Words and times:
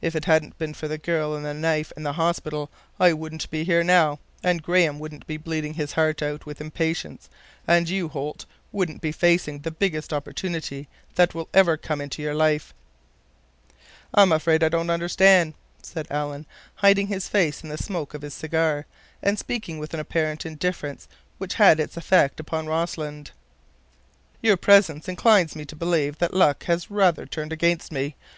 If 0.00 0.16
it 0.16 0.24
hadn't 0.24 0.56
been 0.56 0.72
for 0.72 0.88
the 0.88 0.96
girl 0.96 1.34
and 1.36 1.44
the 1.44 1.52
knife 1.52 1.92
and 1.94 2.06
the 2.06 2.14
hospital, 2.14 2.70
I 2.98 3.12
wouldn't 3.12 3.50
be 3.50 3.64
here 3.64 3.84
now, 3.84 4.18
and 4.42 4.62
Graham 4.62 4.98
wouldn't 4.98 5.26
be 5.26 5.36
bleeding 5.36 5.74
his 5.74 5.92
heart 5.92 6.22
out 6.22 6.46
with 6.46 6.62
impatience—and 6.62 7.86
you, 7.90 8.08
Holt, 8.08 8.46
wouldn't 8.72 9.02
be 9.02 9.12
facing 9.12 9.58
the 9.58 9.70
biggest 9.70 10.10
opportunity 10.14 10.88
that 11.16 11.34
will 11.34 11.50
ever 11.52 11.76
come 11.76 12.00
into 12.00 12.22
your 12.22 12.34
life." 12.34 12.72
"I'm 14.14 14.32
afraid 14.32 14.64
I 14.64 14.70
don't 14.70 14.88
understand," 14.88 15.52
said 15.82 16.06
Alan, 16.10 16.46
hiding 16.76 17.08
his 17.08 17.28
face 17.28 17.62
in 17.62 17.68
the 17.68 17.76
smoke 17.76 18.14
of 18.14 18.22
his 18.22 18.32
cigar 18.32 18.86
and 19.22 19.38
speaking 19.38 19.78
with 19.78 19.92
an 19.92 20.00
apparent 20.00 20.46
indifference 20.46 21.08
which 21.36 21.56
had 21.60 21.78
its 21.78 21.98
effect 21.98 22.40
upon 22.40 22.68
Rossland. 22.68 23.32
"Your 24.40 24.56
presence 24.56 25.10
inclines 25.10 25.54
me 25.54 25.66
to 25.66 25.76
believe 25.76 26.16
that 26.20 26.32
luck 26.32 26.64
has 26.64 26.90
rather 26.90 27.26
turned 27.26 27.52
against 27.52 27.92
me. 27.92 28.16